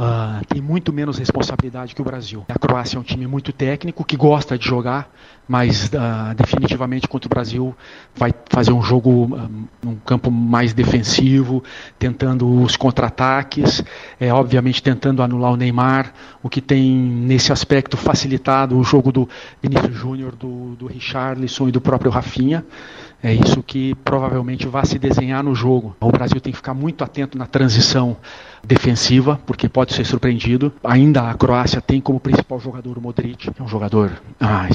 Uh, 0.00 0.42
tem 0.46 0.62
muito 0.62 0.92
menos 0.92 1.18
responsabilidade 1.18 1.94
que 1.94 2.00
o 2.00 2.04
Brasil. 2.04 2.44
A 2.48 2.58
Croácia 2.58 2.96
é 2.96 3.00
um 3.00 3.02
time 3.02 3.26
muito 3.26 3.52
técnico, 3.52 4.02
que 4.02 4.16
gosta 4.16 4.56
de 4.56 4.64
jogar, 4.64 5.10
mas 5.48 5.86
uh, 5.86 6.34
definitivamente 6.36 7.08
contra 7.08 7.26
o 7.26 7.30
Brasil 7.30 7.74
vai 8.14 8.32
fazer 8.48 8.72
um 8.72 8.82
jogo 8.82 9.10
um, 9.34 9.90
um 9.90 9.96
campo 9.96 10.30
mais 10.30 10.72
defensivo, 10.72 11.62
tentando 11.98 12.62
os 12.62 12.76
contra-ataques, 12.76 13.82
é, 14.20 14.32
obviamente 14.32 14.82
tentando 14.82 15.22
anular 15.22 15.52
o 15.52 15.56
Neymar, 15.56 16.12
o 16.42 16.48
que 16.48 16.60
tem 16.60 16.92
nesse 16.92 17.52
aspecto 17.52 17.96
facilitado 17.96 18.78
o 18.78 18.84
jogo 18.84 19.10
do 19.10 19.28
Vinícius 19.60 19.96
Júnior, 19.96 20.36
do, 20.36 20.76
do 20.76 20.86
Richarlison 20.86 21.68
e 21.68 21.72
do 21.72 21.80
próprio 21.80 22.10
Rafinha. 22.10 22.64
É 23.22 23.34
isso 23.34 23.62
que 23.62 23.94
provavelmente 23.96 24.66
vai 24.66 24.86
se 24.86 24.98
desenhar 24.98 25.44
no 25.44 25.54
jogo. 25.54 25.94
O 26.00 26.10
Brasil 26.10 26.40
tem 26.40 26.52
que 26.52 26.56
ficar 26.56 26.72
muito 26.72 27.04
atento 27.04 27.36
na 27.36 27.46
transição 27.46 28.16
defensiva, 28.64 29.38
porque 29.44 29.68
pode 29.68 29.92
ser 29.92 30.04
surpreendido. 30.06 30.72
Ainda 30.82 31.28
a 31.28 31.34
Croácia 31.34 31.82
tem 31.82 32.00
como 32.00 32.18
principal 32.18 32.58
jogador 32.58 32.96
o 32.96 33.00
Modric, 33.00 33.50
que 33.50 33.60
é 33.60 33.64
um 33.64 33.68
jogador 33.68 34.10
ah, 34.40 34.66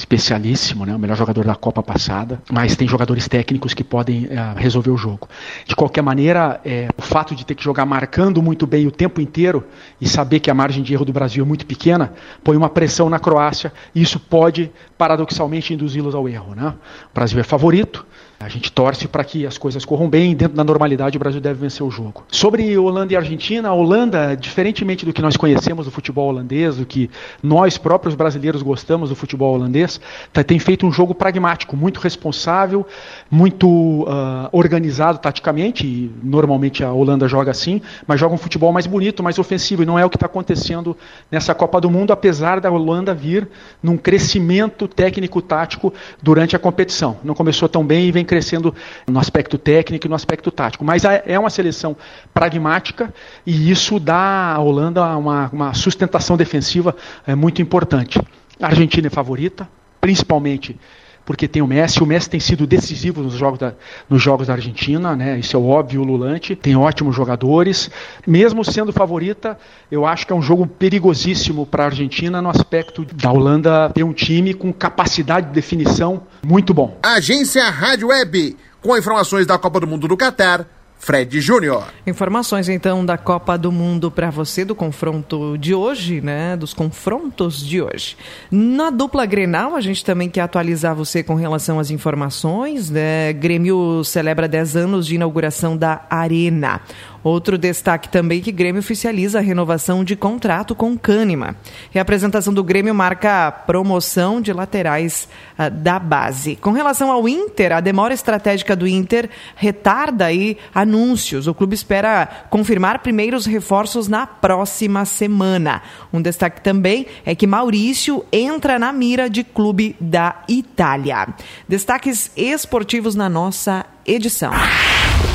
né, 0.74 0.95
o 0.95 1.00
melhor 1.00 1.17
jogador 1.17 1.45
da 1.45 1.55
Copa 1.55 1.84
passada, 1.84 2.41
mas 2.50 2.75
tem 2.75 2.88
jogadores 2.88 3.27
técnicos 3.27 3.74
que 3.74 3.84
podem 3.84 4.29
ah, 4.36 4.55
resolver 4.57 4.89
o 4.89 4.98
jogo. 4.98 5.27
De 5.65 5.75
qualquer 5.75 6.01
maneira, 6.01 6.60
é, 6.65 6.88
o 6.98 7.01
fato 7.01 7.36
de 7.36 7.45
ter 7.45 7.55
que 7.55 7.63
jogar 7.63 7.86
marcando 7.86 8.41
muito 8.41 8.65
bem 8.65 8.88
o 8.88 8.91
tempo 8.91 9.22
inteiro 9.22 9.63
e 10.00 10.07
saber 10.07 10.39
que 10.39 10.50
a 10.50 10.53
margem 10.53 10.81
de 10.81 10.93
erro 10.93 11.05
do 11.05 11.13
Brasil 11.13 11.43
é 11.43 11.48
muito 11.48 11.65
pequena, 11.65 12.13
põe 12.43 12.55
uma 12.55 12.69
pressão 12.69 13.10
na 13.10 13.19
Croácia 13.19 13.72
e 13.93 14.01
isso 14.01 14.19
pode, 14.19 14.72
paradoxalmente, 14.98 15.74
induzi-los 15.74 16.15
ao 16.15 16.27
erro. 16.27 16.55
Né? 16.55 16.74
O 17.12 17.13
Brasil 17.13 17.39
é 17.39 17.43
favorito, 17.43 18.05
a 18.39 18.49
gente 18.49 18.71
torce 18.71 19.07
para 19.07 19.23
que 19.23 19.45
as 19.45 19.57
coisas 19.57 19.85
corram 19.85 20.09
bem, 20.09 20.35
dentro 20.35 20.57
da 20.57 20.63
normalidade 20.63 21.15
o 21.15 21.19
Brasil 21.19 21.39
deve 21.39 21.59
vencer 21.59 21.85
o 21.85 21.89
jogo. 21.89 22.23
Sobre 22.27 22.77
Holanda 22.77 23.13
e 23.13 23.15
Argentina, 23.15 23.69
a 23.69 23.73
Holanda, 23.73 24.35
diferentemente 24.35 25.05
do 25.05 25.13
que 25.13 25.21
nós 25.21 25.37
conhecemos 25.37 25.85
do 25.85 25.91
futebol 25.91 26.29
holandês, 26.29 26.77
do 26.77 26.85
que 26.85 27.09
nós 27.41 27.77
próprios 27.77 28.13
brasileiros 28.13 28.61
gostamos 28.61 29.09
do 29.09 29.15
futebol 29.15 29.55
holandês, 29.55 30.01
tá, 30.33 30.43
tem 30.43 30.59
feito 30.59 30.85
um 30.85 30.91
jogo 30.91 31.15
pragmático, 31.15 31.77
muito 31.77 31.99
responsável, 31.99 32.85
muito 33.31 33.67
uh, 33.67 34.49
organizado 34.51 35.17
taticamente, 35.19 35.87
e 35.87 36.11
normalmente 36.21 36.83
a 36.83 36.91
Holanda 36.91 37.27
joga 37.27 37.51
assim, 37.51 37.81
mas 38.05 38.19
joga 38.19 38.35
um 38.35 38.37
futebol 38.37 38.73
mais 38.73 38.85
bonito, 38.85 39.23
mais 39.23 39.39
ofensivo, 39.39 39.83
e 39.83 39.85
não 39.85 39.97
é 39.97 40.05
o 40.05 40.09
que 40.09 40.17
está 40.17 40.25
acontecendo 40.25 40.97
nessa 41.31 41.55
Copa 41.55 41.79
do 41.79 41.89
Mundo, 41.89 42.11
apesar 42.11 42.59
da 42.59 42.69
Holanda 42.69 43.13
vir 43.13 43.47
num 43.81 43.95
crescimento 43.95 44.87
técnico-tático 44.87 45.93
durante 46.21 46.55
a 46.55 46.59
competição. 46.59 47.17
Não 47.23 47.33
começou 47.33 47.69
tão 47.69 47.85
bem 47.85 48.07
e 48.07 48.11
vem 48.11 48.25
crescendo 48.25 48.74
no 49.08 49.20
aspecto 49.20 49.58
técnico 49.58 50.08
e 50.08 50.10
no 50.10 50.15
aspecto 50.15 50.51
tático. 50.51 50.84
Mas 50.84 51.03
é 51.05 51.38
uma 51.38 51.50
seleção 51.50 51.96
pragmática 52.34 53.13
e 53.46 53.70
isso 53.72 54.00
dá 54.00 54.53
à 54.53 54.60
Holanda 54.60 55.03
uma, 55.17 55.50
uma 55.51 55.74
sustentação 55.74 56.36
defensiva 56.36 56.96
é, 57.25 57.36
muito 57.36 57.62
importante. 57.62 58.20
A 58.62 58.67
Argentina 58.67 59.08
é 59.08 59.10
favorita, 59.10 59.67
principalmente 60.00 60.77
porque 61.25 61.48
tem 61.48 61.62
o 61.62 61.67
Messi. 61.67 62.01
O 62.01 62.05
Messi 62.05 62.29
tem 62.29 62.39
sido 62.39 62.67
decisivo 62.67 63.22
nos 63.22 63.34
jogos 63.34 63.60
da, 63.60 63.74
nos 64.10 64.22
jogos 64.22 64.48
da 64.48 64.53
Argentina, 64.53 65.15
né? 65.15 65.38
isso 65.39 65.58
é 65.58 65.60
óbvio, 65.60 66.01
o 66.01 66.03
Lulante. 66.03 66.55
Tem 66.55 66.75
ótimos 66.75 67.15
jogadores. 67.15 67.89
Mesmo 68.25 68.63
sendo 68.63 68.94
favorita, 68.94 69.58
eu 69.91 70.05
acho 70.05 70.27
que 70.27 70.32
é 70.34 70.36
um 70.36 70.41
jogo 70.41 70.67
perigosíssimo 70.67 71.65
para 71.65 71.84
a 71.84 71.88
Argentina 71.88 72.41
no 72.41 72.50
aspecto 72.50 73.05
da 73.13 73.32
Holanda 73.32 73.89
ter 73.94 74.03
um 74.03 74.13
time 74.13 74.53
com 74.53 74.72
capacidade 74.72 75.48
de 75.48 75.53
definição 75.53 76.24
muito 76.46 76.74
bom. 76.74 76.98
Agência 77.01 77.70
Rádio 77.70 78.10
Web, 78.10 78.55
com 78.82 78.96
informações 78.96 79.48
da 79.48 79.58
Copa 79.58 79.79
do 79.79 79.88
Mundo 79.88 80.08
do 80.08 80.15
Catar 80.15 80.67
Fred 81.05 81.39
Júnior. 81.39 81.93
Informações 82.07 82.67
então 82.67 83.05
da 83.05 83.15
Copa 83.15 83.59
do 83.59 83.71
Mundo 83.71 84.09
para 84.09 84.31
você 84.31 84.65
do 84.65 84.74
confronto 84.74 85.55
de 85.55 85.71
hoje, 85.71 86.19
né? 86.19 86.57
Dos 86.57 86.74
confrontos 86.74 87.63
de 87.63 87.79
hoje. 87.79 88.17
Na 88.50 88.89
dupla 88.89 89.24
Grenal, 89.27 89.75
a 89.75 89.81
gente 89.81 90.03
também 90.03 90.27
quer 90.27 90.41
atualizar 90.41 90.95
você 90.95 91.21
com 91.21 91.35
relação 91.35 91.79
às 91.79 91.91
informações, 91.91 92.89
né? 92.89 93.31
Grêmio 93.33 94.03
celebra 94.03 94.47
10 94.47 94.75
anos 94.77 95.05
de 95.05 95.13
inauguração 95.13 95.77
da 95.77 96.07
Arena. 96.09 96.81
Outro 97.25 97.58
destaque 97.58 98.08
também 98.08 98.39
que 98.39 98.51
Grêmio 98.51 98.82
oficializa 98.82 99.39
a 99.39 99.41
renovação 99.41 100.03
de 100.03 100.15
contrato 100.15 100.75
com 100.75 100.96
Cânima. 100.96 101.55
E 101.91 101.98
a 101.98 102.03
apresentação 102.03 102.53
do 102.53 102.63
Grêmio 102.63 102.94
marca 102.94 103.48
a 103.48 103.51
promoção 103.51 104.39
de 104.39 104.53
laterais 104.53 105.27
uh, 105.58 105.67
da 105.72 105.98
base. 105.98 106.55
Com 106.58 106.70
relação 106.70 107.12
ao 107.12 107.27
Inter, 107.27 107.72
a 107.72 107.79
demora 107.79 108.13
estratégica 108.13 108.75
do 108.75 108.88
Inter 108.88 109.27
retarda 109.55 110.25
aí 110.25 110.55
anúncios. 110.72 111.48
O 111.48 111.55
clube 111.55 111.74
espera 111.74 112.29
confirmar 112.51 113.00
primeiros 113.00 113.48
reforços 113.48 114.08
na 114.08 114.27
próxima 114.27 115.03
semana. 115.03 115.82
Um 116.13 116.22
destaque 116.22 116.62
também 116.62 117.08
é 117.25 117.34
que 117.34 117.48
Maurício 117.48 118.24
entra 118.32 118.77
na 118.77 118.94
mira 118.94 119.27
de 119.27 119.44
clube 119.44 119.96
da 120.00 120.44
Itália. 120.48 121.29
Destaques 121.67 122.29
esportivos 122.38 123.15
na 123.15 123.27
nossa 123.27 123.84
edição. 124.05 124.51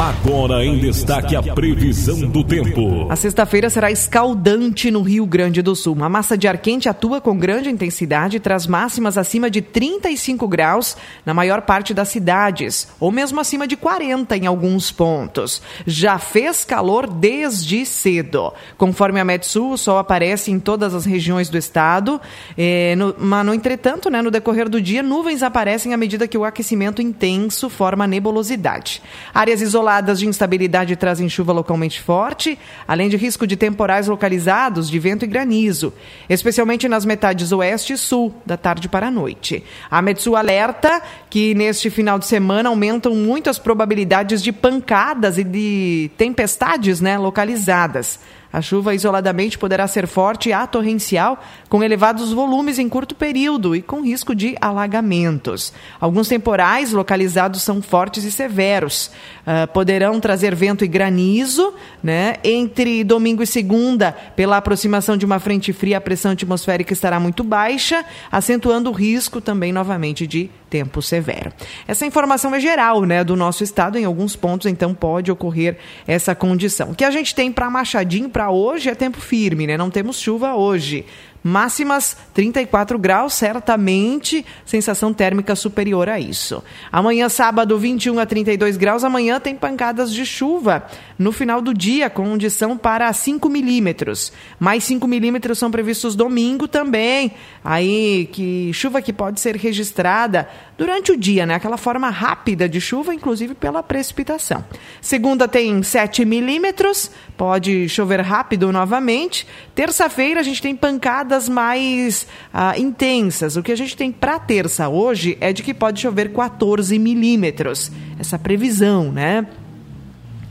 Agora 0.01 0.65
em 0.65 0.79
destaque 0.79 1.37
a 1.37 1.43
previsão 1.43 2.21
do 2.29 2.43
tempo. 2.43 3.07
A 3.11 3.17
sexta-feira 3.17 3.69
será 3.69 3.91
escaldante 3.91 4.91
no 4.91 5.03
Rio 5.03 5.27
Grande 5.27 5.61
do 5.61 5.77
Sul. 5.77 5.95
Uma 5.95 6.09
massa 6.09 6.39
de 6.39 6.49
ar 6.49 6.57
quente 6.57 6.89
atua 6.89 7.21
com 7.21 7.37
grande 7.37 7.69
intensidade 7.69 8.39
e 8.39 8.41
traz 8.41 8.67
máximas 8.67 9.19
acima 9.19 9.51
de 9.51 9.61
35 9.61 10.49
graus 10.49 10.97
na 11.25 11.35
maior 11.35 11.63
parte 11.63 11.93
das 11.93 12.09
cidades, 12.09 12.89
ou 12.99 13.13
mesmo 13.13 13.41
acima 13.41 13.69
de 13.69 13.77
40 13.77 14.37
em 14.37 14.47
alguns 14.47 14.91
pontos. 14.91 15.61
Já 15.87 16.19
fez 16.19 16.65
calor 16.65 17.07
desde 17.07 17.85
cedo. 17.85 18.53
Conforme 18.79 19.21
a 19.21 19.25
Metsul, 19.25 19.73
o 19.73 19.79
sol 19.79 19.99
aparece 19.99 20.51
em 20.51 20.59
todas 20.59 20.95
as 20.95 21.05
regiões 21.05 21.51
do 21.51 21.59
estado, 21.59 22.21
é, 22.57 22.97
no, 22.97 23.15
mas, 23.19 23.45
no 23.45 23.52
entretanto, 23.52 24.09
né, 24.09 24.23
no 24.23 24.31
decorrer 24.31 24.69
do 24.69 24.81
dia, 24.81 25.02
nuvens 25.02 25.43
aparecem 25.43 25.93
à 25.93 25.97
medida 25.97 26.26
que 26.26 26.39
o 26.39 26.45
aquecimento 26.45 27.02
intenso 27.02 27.69
forma 27.69 28.07
nebulosidade. 28.07 29.02
Áreas 29.35 29.61
isoladas 29.71 30.19
de 30.19 30.26
instabilidade 30.26 30.97
trazem 30.97 31.28
chuva 31.28 31.52
localmente 31.52 32.00
forte, 32.00 32.59
além 32.87 33.09
de 33.09 33.17
risco 33.17 33.47
de 33.47 33.56
temporais 33.56 34.09
localizados 34.09 34.91
de 34.91 34.99
vento 34.99 35.25
e 35.25 35.28
granizo, 35.28 35.93
especialmente 36.28 36.89
nas 36.89 37.04
metades 37.04 37.52
oeste 37.52 37.93
e 37.93 37.99
sul, 37.99 38.35
da 38.45 38.56
tarde 38.56 38.89
para 38.89 39.06
a 39.06 39.11
noite. 39.11 39.63
A 39.91 40.02
Metsu 40.02 40.35
alerta 40.35 41.00
que 41.30 41.54
neste 41.54 41.89
final 41.89 42.19
de 42.19 42.26
semana 42.26 42.69
aumentam 42.69 43.15
muito 43.15 43.49
as 43.49 43.59
probabilidades 43.59 44.43
de 44.43 44.52
pancadas 44.52 45.39
e 45.39 45.45
de 45.45 46.11
tempestades 46.17 47.00
né, 47.00 47.17
localizadas. 47.17 48.19
A 48.52 48.60
chuva 48.60 48.95
isoladamente 48.95 49.56
poderá 49.56 49.86
ser 49.86 50.06
forte 50.06 50.50
e 50.50 50.67
torrencial, 50.67 51.43
com 51.69 51.82
elevados 51.82 52.32
volumes 52.32 52.78
em 52.78 52.89
curto 52.89 53.15
período 53.15 53.75
e 53.76 53.82
com 53.82 54.02
risco 54.02 54.34
de 54.34 54.56
alagamentos. 54.60 55.73
Alguns 56.00 56.28
temporais 56.28 56.93
localizados 56.93 57.63
são 57.63 57.80
fortes 57.80 58.25
e 58.25 58.32
severos. 58.32 59.10
Uh, 59.41 59.67
poderão 59.73 60.21
trazer 60.21 60.54
vento 60.54 60.84
e 60.84 60.89
granizo, 60.89 61.73
né? 62.02 62.36
Entre 62.43 63.04
domingo 63.04 63.43
e 63.43 63.47
segunda, 63.47 64.13
pela 64.34 64.56
aproximação 64.56 65.17
de 65.17 65.25
uma 65.25 65.39
frente 65.39 65.73
fria, 65.73 65.99
a 65.99 66.00
pressão 66.00 66.32
atmosférica 66.32 66.93
estará 66.93 67.21
muito 67.21 67.45
baixa, 67.45 68.04
acentuando 68.30 68.91
o 68.91 68.93
risco 68.93 69.41
também 69.41 69.73
novamente 69.73 70.26
de 70.26 70.50
tempo 70.71 71.02
severo. 71.02 71.52
Essa 71.86 72.06
informação 72.06 72.54
é 72.54 72.60
geral, 72.60 73.04
né, 73.04 73.25
do 73.25 73.34
nosso 73.34 73.65
estado. 73.65 73.99
Em 73.99 74.04
alguns 74.04 74.36
pontos, 74.36 74.67
então, 74.67 74.95
pode 74.95 75.30
ocorrer 75.30 75.76
essa 76.06 76.34
condição. 76.34 76.93
O 76.93 76.95
que 76.95 77.04
a 77.04 77.10
gente 77.10 77.34
tem 77.34 77.50
para 77.50 77.69
Machadinho 77.69 78.28
para 78.28 78.40
hoje 78.49 78.89
é 78.89 78.95
tempo 78.95 79.21
firme, 79.21 79.67
né? 79.67 79.76
Não 79.76 79.91
temos 79.91 80.21
chuva 80.21 80.55
hoje. 80.55 81.05
Máximas 81.43 82.17
34 82.35 82.99
graus, 82.99 83.35
certamente 83.35 84.45
sensação 84.65 85.13
térmica 85.13 85.57
superior 85.57 86.09
a 86.09 86.21
isso. 86.21 86.63
Amanhã, 86.93 87.29
sábado, 87.29 87.79
21 87.79 88.19
a 88.19 88.26
32 88.26 88.76
graus. 88.76 89.05
Amanhã 89.05 89.41
tem 89.41 89.55
pancadas 89.55 90.13
de 90.13 90.26
chuva 90.26 90.85
no 91.19 91.33
final 91.33 91.63
do 91.63 91.73
dia, 91.73 92.11
condição 92.11 92.76
para 92.76 93.13
5 93.13 93.49
milímetros. 93.49 94.33
Mais 94.59 94.85
5 94.85 95.07
milímetros 95.07 95.59
são 95.59 95.71
previstos 95.71 96.15
domingo 96.15 96.69
também. 96.69 97.33
Aí, 97.65 98.29
que 98.33 98.71
chuva 98.73 99.00
que 99.00 99.13
pode 99.13 99.41
ser 99.41 99.57
registrada 99.57 100.49
durante 100.76 101.13
o 101.13 101.17
dia, 101.17 101.45
né? 101.45 101.55
Aquela 101.55 101.76
forma 101.76 102.09
rápida 102.09 102.69
de 102.69 102.81
chuva, 102.81 103.15
inclusive 103.15 103.55
pela 103.55 103.83
precipitação. 103.83 104.65
Segunda 105.00 105.47
tem 105.47 105.83
7 105.83 106.25
milímetros, 106.25 107.11
pode 107.37 107.89
chover 107.89 108.21
rápido 108.21 108.73
novamente. 108.73 109.47
Terça-feira 109.75 110.41
a 110.41 110.43
gente 110.43 110.63
tem 110.63 110.75
pancadas 110.75 111.29
mais 111.49 112.26
ah, 112.52 112.78
intensas. 112.78 113.56
O 113.56 113.62
que 113.62 113.73
a 113.73 113.76
gente 113.76 113.97
tem 113.97 114.10
para 114.10 114.38
terça 114.38 114.88
hoje 114.88 115.36
é 115.40 115.52
de 115.52 115.62
que 115.62 115.73
pode 115.73 116.00
chover 116.00 116.32
14 116.32 116.99
milímetros. 116.99 117.90
Essa 118.19 118.38
previsão, 118.38 119.12
né? 119.12 119.47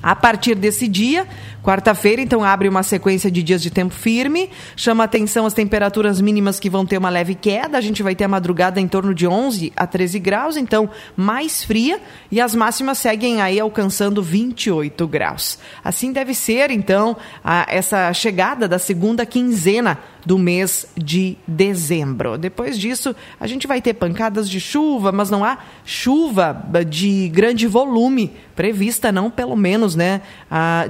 A 0.02 0.16
partir 0.16 0.56
desse 0.56 0.88
dia, 0.88 1.28
Quarta-feira, 1.70 2.20
então, 2.20 2.44
abre 2.44 2.68
uma 2.68 2.82
sequência 2.82 3.30
de 3.30 3.44
dias 3.44 3.62
de 3.62 3.70
tempo 3.70 3.94
firme. 3.94 4.50
Chama 4.76 5.04
atenção 5.04 5.46
as 5.46 5.54
temperaturas 5.54 6.20
mínimas 6.20 6.60
que 6.60 6.68
vão 6.68 6.84
ter 6.84 6.98
uma 6.98 7.12
leve 7.12 7.36
queda. 7.36 7.78
A 7.78 7.82
gente 7.82 8.02
vai 8.02 8.16
ter 8.16 8.24
a 8.24 8.28
madrugada 8.28 8.82
em 8.82 8.88
torno 8.88 9.14
de 9.14 9.28
11 9.28 9.72
a 9.76 9.86
13 9.86 10.18
graus, 10.18 10.58
então 10.58 10.90
mais 11.16 11.64
fria. 11.64 12.02
E 12.32 12.42
as 12.42 12.56
máximas 12.56 12.98
seguem 12.98 13.40
aí 13.40 13.60
alcançando 13.60 14.24
28 14.24 15.08
graus. 15.08 15.60
Assim 15.84 16.12
deve 16.12 16.34
ser, 16.34 16.72
então, 16.72 17.16
a, 17.44 17.68
essa 17.70 18.12
chegada 18.14 18.68
da 18.68 18.80
segunda 18.80 19.24
quinzena 19.24 20.00
do 20.26 20.38
mês 20.38 20.86
de 20.98 21.38
dezembro. 21.48 22.38
Depois 22.38 22.78
disso, 22.78 23.16
a 23.40 23.48
gente 23.48 23.68
vai 23.68 23.82
ter 23.82 23.94
pancadas 23.94 24.50
de 24.50 24.60
chuva, 24.60 25.12
mas 25.12 25.30
não 25.30 25.44
há 25.46 25.60
chuva 25.86 26.66
de 26.88 27.30
grande 27.30 27.68
volume 27.68 28.34
prevista, 28.56 29.12
não, 29.12 29.32
pelo 29.32 29.56
menos, 29.56 29.96
né, 29.96 30.22